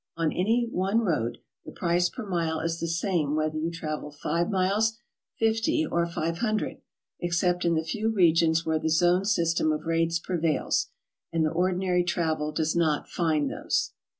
On 0.17 0.33
any 0.33 0.67
one 0.71 1.01
road, 1.01 1.37
the 1.63 1.71
price 1.71 2.09
per 2.09 2.25
mile 2.25 2.59
is 2.61 2.79
the 2.79 2.87
same 2.87 3.35
whether 3.35 3.59
you 3.59 3.69
travel 3.69 4.09
five 4.09 4.49
miles, 4.49 4.97
fifty, 5.37 5.85
or 5.85 6.07
five 6.07 6.39
hundred, 6.39 6.81
except 7.19 7.65
in 7.65 7.75
the 7.75 7.83
few 7.85 8.09
re 8.09 8.33
gions 8.33 8.65
where 8.65 8.79
the 8.79 8.89
zone 8.89 9.25
system 9.25 9.71
of 9.71 9.85
rates 9.85 10.17
prevails, 10.17 10.87
and 11.31 11.45
the 11.45 11.53
ordi 11.53 11.77
nary 11.77 12.03
travel 12.03 12.51
does 12.51 12.75
not 12.75 13.07
find 13.07 13.51
those. 13.51 13.91